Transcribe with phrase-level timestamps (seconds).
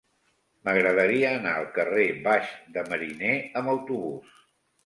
[0.69, 4.43] M'agradaria anar al carrer Baix de Mariner amb autobús.